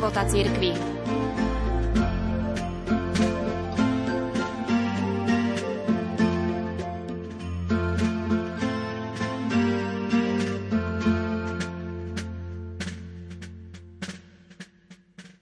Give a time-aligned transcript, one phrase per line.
[0.00, 0.72] života cirkvi.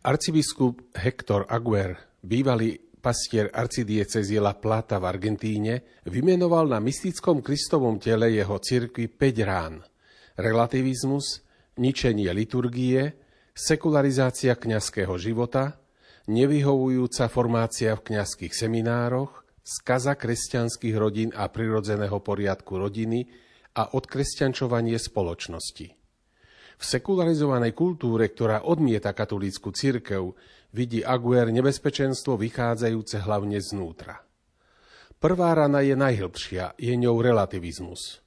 [0.03, 8.35] Arcibiskup Hector Aguer, bývalý pastier arcidiecezie La Plata v Argentíne, vymenoval na mystickom Kristovom tele
[8.35, 9.79] jeho cirkvi 5 rán.
[10.35, 11.47] Relativizmus,
[11.79, 13.28] ničenie liturgie,
[13.59, 15.83] sekularizácia kňazského života,
[16.31, 23.27] nevyhovujúca formácia v kňazských seminároch, skaza kresťanských rodín a prirodzeného poriadku rodiny
[23.75, 25.87] a odkresťančovanie spoločnosti.
[26.79, 30.39] V sekularizovanej kultúre, ktorá odmieta katolícku cirkev,
[30.71, 34.23] vidí Aguer nebezpečenstvo vychádzajúce hlavne znútra.
[35.19, 38.23] Prvá rana je najhlbšia, je ňou relativizmus.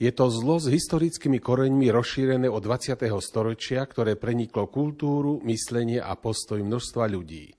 [0.00, 2.96] Je to zlo s historickými koreňmi rozšírené od 20.
[3.20, 7.52] storočia, ktoré preniklo kultúru, myslenie a postoj množstva ľudí.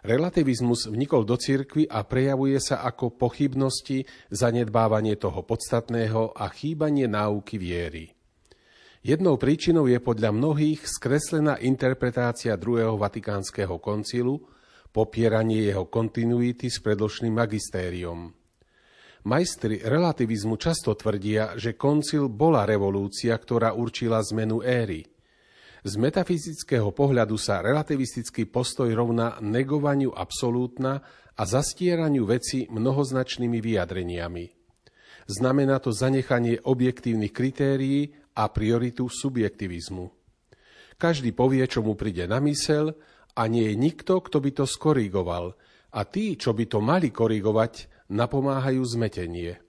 [0.00, 7.60] Relativizmus vnikol do cirkvy a prejavuje sa ako pochybnosti, zanedbávanie toho podstatného a chýbanie náuky
[7.60, 8.08] viery.
[9.04, 14.40] Jednou príčinou je podľa mnohých skreslená interpretácia druhého vatikánskeho koncilu,
[14.92, 18.39] popieranie jeho kontinuity s predložným magistériom.
[19.20, 25.04] Majstri relativizmu často tvrdia, že koncil bola revolúcia, ktorá určila zmenu éry.
[25.84, 31.04] Z metafyzického pohľadu sa relativistický postoj rovná negovaniu absolútna
[31.36, 34.44] a zastieraniu veci mnohoznačnými vyjadreniami.
[35.28, 40.08] Znamená to zanechanie objektívnych kritérií a prioritu subjektivizmu.
[40.96, 42.96] Každý povie, čo mu príde na mysel
[43.36, 45.52] a nie je nikto, kto by to skorigoval
[45.92, 49.62] a tí, čo by to mali korigovať, napomáhajú zmetenie.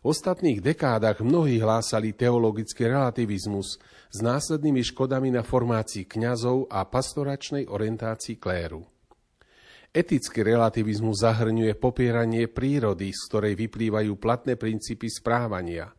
[0.00, 3.76] V ostatných dekádach mnohí hlásali teologický relativizmus
[4.08, 8.86] s následnými škodami na formácii kňazov a pastoračnej orientácii kléru.
[9.92, 15.92] Etický relativizmus zahrňuje popieranie prírody, z ktorej vyplývajú platné princípy správania–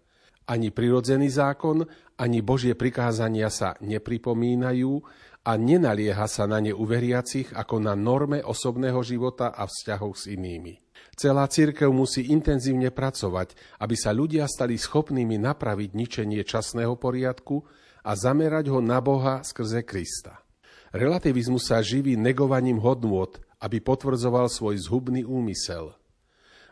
[0.47, 1.83] ani prirodzený zákon,
[2.15, 5.03] ani Božie prikázania sa nepripomínajú
[5.43, 10.86] a nenalieha sa na ne uveriacich ako na norme osobného života a vzťahov s inými.
[11.17, 17.65] Celá církev musí intenzívne pracovať, aby sa ľudia stali schopnými napraviť ničenie časného poriadku
[18.05, 20.45] a zamerať ho na Boha skrze Krista.
[20.93, 25.97] Relativizmus sa živí negovaním hodnôt, aby potvrdzoval svoj zhubný úmysel.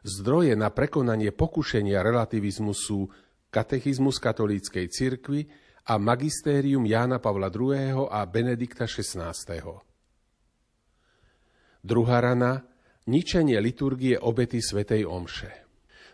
[0.05, 3.09] Zdroje na prekonanie pokušenia relativizmu sú
[3.49, 5.49] katechizmus katolíckej cirkvi
[5.89, 8.05] a magistérium Jána Pavla II.
[8.13, 9.33] a Benedikta XVI.
[11.81, 12.74] Druhá rana
[13.05, 15.51] ničenie liturgie obety svätej Omše.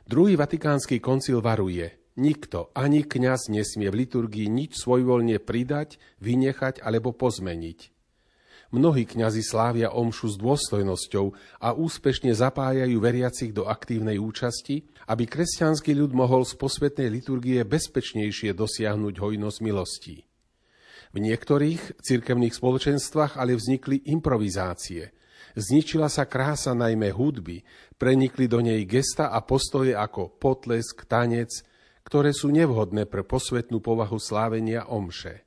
[0.04, 7.16] Druhý vatikánsky koncil varuje, nikto, ani kňaz nesmie v liturgii nič svojvoľne pridať, vynechať alebo
[7.16, 7.96] pozmeniť.
[8.72, 15.92] Mnohí kňazi slávia omšu s dôstojnosťou a úspešne zapájajú veriacich do aktívnej účasti, aby kresťanský
[15.92, 20.24] ľud mohol z posvetnej liturgie bezpečnejšie dosiahnuť hojnosť milostí.
[21.12, 25.12] V niektorých cirkevných spoločenstvách ale vznikli improvizácie.
[25.56, 27.64] Zničila sa krása najmä hudby,
[28.00, 31.52] prenikli do nej gesta a postoje ako potlesk, tanec,
[32.08, 35.46] ktoré sú nevhodné pre posvetnú povahu slávenia omše.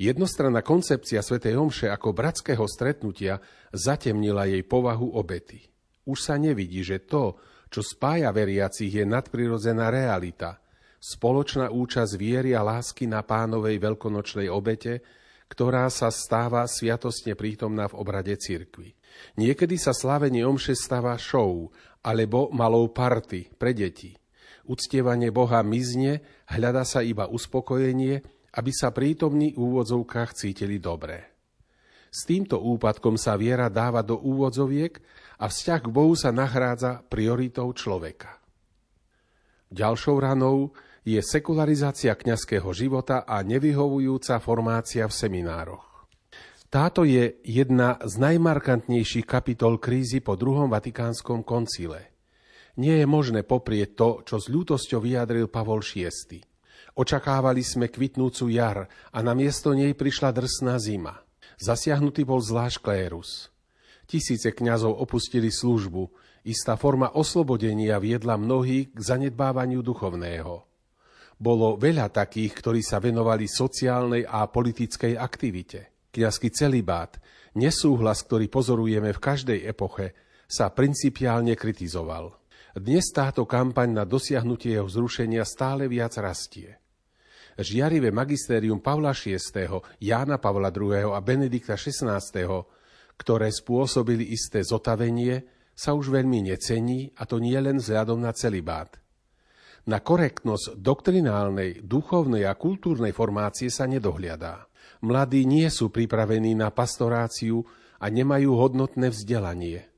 [0.00, 3.36] Jednostranná koncepcia svätej Omše ako bratského stretnutia
[3.68, 5.60] zatemnila jej povahu obety.
[6.08, 7.36] Už sa nevidí, že to,
[7.68, 10.56] čo spája veriacich, je nadprirodzená realita,
[10.96, 15.04] spoločná účasť viery a lásky na pánovej veľkonočnej obete,
[15.50, 18.94] ktorá sa stáva sviatostne prítomná v obrade cirkvy.
[19.34, 21.68] Niekedy sa slávenie omše stáva show
[22.00, 24.14] alebo malou party pre deti.
[24.64, 28.22] Uctievanie Boha mizne, hľada sa iba uspokojenie
[28.54, 31.22] aby sa prítomní v úvodzovkách cítili dobre.
[32.10, 34.98] S týmto úpadkom sa viera dáva do úvodzoviek
[35.38, 38.42] a vzťah k Bohu sa nahrádza prioritou človeka.
[39.70, 40.74] Ďalšou ranou
[41.04, 46.06] je sekularizácia kňazského života a nevyhovujúca formácia v seminároch.
[46.70, 52.14] Táto je jedna z najmarkantnejších kapitol krízy po druhom vatikánskom koncile.
[52.78, 56.46] Nie je možné poprieť to, čo s ľútosťou vyjadril Pavol VI.
[56.94, 61.26] Očakávali sme kvitnúcu jar a na miesto nej prišla drsná zima.
[61.58, 63.50] Zasiahnutý bol zvlášť klérus.
[64.06, 66.06] Tisíce kňazov opustili službu,
[66.46, 70.69] istá forma oslobodenia viedla mnohých k zanedbávaniu duchovného.
[71.40, 76.04] Bolo veľa takých, ktorí sa venovali sociálnej a politickej aktivite.
[76.12, 77.16] Kňazský celibát,
[77.56, 80.12] nesúhlas, ktorý pozorujeme v každej epoche,
[80.44, 82.36] sa principiálne kritizoval.
[82.76, 86.76] Dnes táto kampaň na dosiahnutie jeho zrušenia stále viac rastie.
[87.56, 89.40] Žiarivé magistérium Pavla VI,
[89.96, 91.16] Jána Pavla II.
[91.16, 92.20] a Benedikta XVI,
[93.16, 99.00] ktoré spôsobili isté zotavenie, sa už veľmi necení, a to nie len vzhľadom na celibát.
[99.88, 104.68] Na korektnosť doktrinálnej, duchovnej a kultúrnej formácie sa nedohliadá.
[105.00, 107.64] Mladí nie sú pripravení na pastoráciu
[107.96, 109.88] a nemajú hodnotné vzdelanie.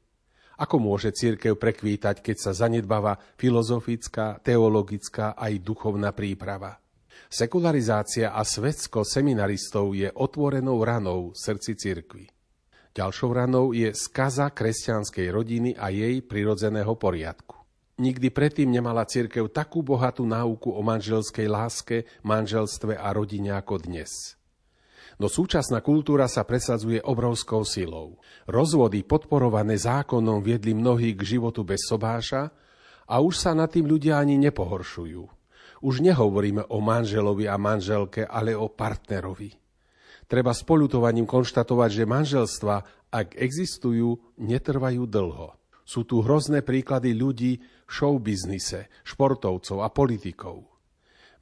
[0.62, 6.78] Ako môže církev prekvítať, keď sa zanedbáva filozofická, teologická aj duchovná príprava?
[7.32, 12.28] Sekularizácia a svetsko seminaristov je otvorenou ranou v srdci cirkvi.
[12.92, 17.61] Ďalšou ranou je skaza kresťanskej rodiny a jej prirodzeného poriadku.
[18.00, 24.40] Nikdy predtým nemala cirkev takú bohatú náuku o manželskej láske, manželstve a rodine ako dnes.
[25.20, 28.16] No súčasná kultúra sa presadzuje obrovskou silou.
[28.48, 32.48] Rozvody podporované zákonom viedli mnohých k životu bez sobáša
[33.06, 35.22] a už sa nad tým ľudia ani nepohoršujú.
[35.84, 39.52] Už nehovoríme o manželovi a manželke, ale o partnerovi.
[40.24, 42.76] Treba s polutovaním konštatovať, že manželstva,
[43.12, 45.61] ak existujú, netrvajú dlho.
[45.82, 50.72] Sú tu hrozné príklady ľudí v showbiznise, športovcov a politikov.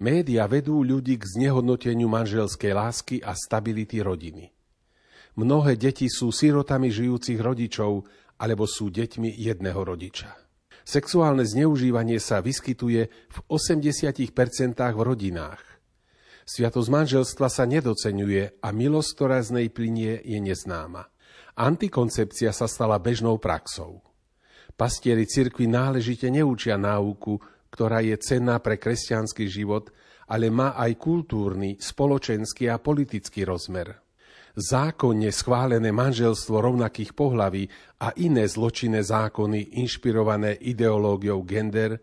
[0.01, 4.49] Média vedú ľudí k znehodnoteniu manželskej lásky a stability rodiny.
[5.37, 8.09] Mnohé deti sú sirotami žijúcich rodičov
[8.41, 10.33] alebo sú deťmi jedného rodiča.
[10.89, 14.33] Sexuálne zneužívanie sa vyskytuje v 80%
[14.75, 15.63] v rodinách.
[16.49, 21.07] Sviatosť manželstva sa nedocenuje a milosť, ktorá z nej plinie, je neznáma.
[21.55, 24.03] Antikoncepcia sa stala bežnou praxou.
[24.81, 27.37] Pastieri cirkvi náležite neučia náuku,
[27.69, 29.93] ktorá je cenná pre kresťanský život,
[30.33, 34.01] ale má aj kultúrny, spoločenský a politický rozmer.
[34.57, 37.69] Zákonne schválené manželstvo rovnakých pohlaví
[38.01, 42.01] a iné zločinné zákony inšpirované ideológiou gender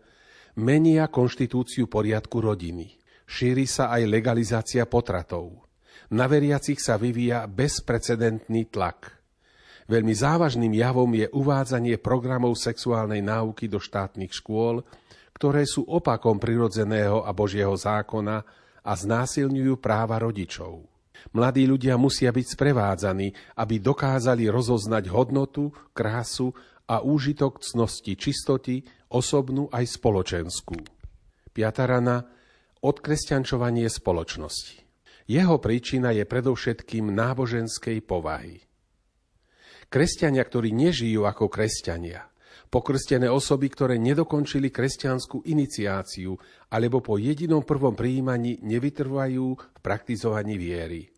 [0.62, 2.98] menia konštitúciu poriadku rodiny
[3.28, 5.68] šíri sa aj legalizácia potratov.
[6.16, 9.17] Na veriacich sa vyvíja bezprecedentný tlak.
[9.88, 14.84] Veľmi závažným javom je uvádzanie programov sexuálnej náuky do štátnych škôl,
[15.32, 18.44] ktoré sú opakom prirodzeného a Božieho zákona
[18.84, 20.84] a znásilňujú práva rodičov.
[21.32, 26.52] Mladí ľudia musia byť sprevádzaní, aby dokázali rozoznať hodnotu, krásu
[26.84, 30.78] a úžitok cnosti čistoty, osobnú aj spoločenskú.
[31.48, 32.28] Piata rana
[32.84, 34.84] odkresťančovanie spoločnosti.
[35.28, 38.67] Jeho príčina je predovšetkým náboženskej povahy.
[39.88, 42.28] Kresťania, ktorí nežijú ako kresťania,
[42.68, 46.36] pokrstené osoby, ktoré nedokončili kresťanskú iniciáciu
[46.68, 51.08] alebo po jedinom prvom prijímaní nevytrvajú v praktizovaní viery.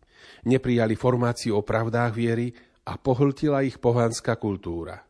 [0.47, 2.55] Neprijali formáciu o pravdách viery
[2.87, 5.03] a pohltila ich pohanská kultúra.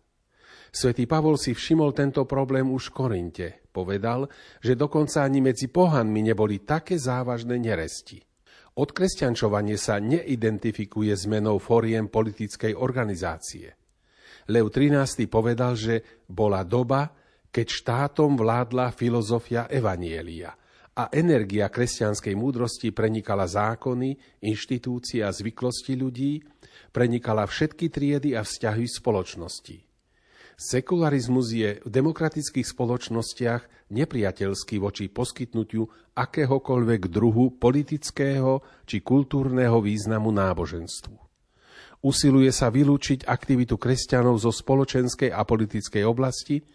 [0.73, 3.47] Svetý Pavol si všimol tento problém už v Korinte.
[3.69, 4.25] Povedal,
[4.57, 8.30] že dokonca ani medzi pohanmi neboli také závažné neresti.
[8.71, 13.75] Odkresťančovanie sa neidentifikuje s menou foriem politickej organizácie.
[14.47, 17.11] Lev XIII povedal, že bola doba,
[17.51, 20.55] keď štátom vládla filozofia Evanielia
[20.95, 26.39] a energia kresťanskej múdrosti prenikala zákony, inštitúcie a zvyklosti ľudí,
[26.95, 29.90] prenikala všetky triedy a vzťahy spoločnosti.
[30.57, 41.15] Sekularizmus je v demokratických spoločnostiach nepriateľský voči poskytnutiu akéhokoľvek druhu politického či kultúrneho významu náboženstvu.
[42.01, 46.65] Usiluje sa vylúčiť aktivitu kresťanov zo spoločenskej a politickej oblasti,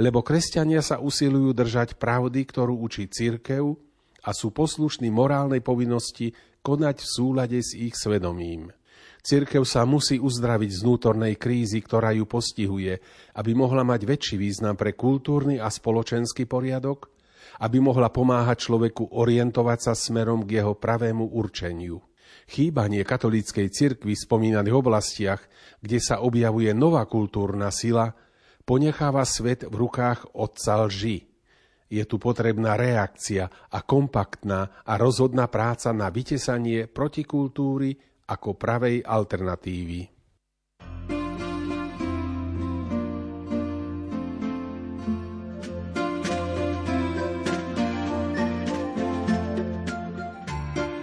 [0.00, 3.78] lebo kresťania sa usilujú držať pravdy, ktorú učí církev
[4.26, 6.34] a sú poslušní morálnej povinnosti
[6.66, 8.74] konať v súlade s ich svedomím.
[9.22, 12.98] Cirkev sa musí uzdraviť z vnútornej krízy, ktorá ju postihuje,
[13.38, 17.06] aby mohla mať väčší význam pre kultúrny a spoločenský poriadok,
[17.62, 22.02] aby mohla pomáhať človeku orientovať sa smerom k jeho pravému určeniu.
[22.50, 25.46] Chýbanie katolíckej cirkvi v spomínaných oblastiach,
[25.78, 28.10] kde sa objavuje nová kultúrna sila,
[28.66, 31.30] ponecháva svet v rukách otca lži.
[31.86, 40.08] Je tu potrebná reakcia a kompaktná a rozhodná práca na vytesanie protikultúry ako pravej alternatívy.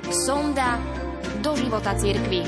[0.10, 0.82] Sonda
[1.46, 2.42] do života cirkvi.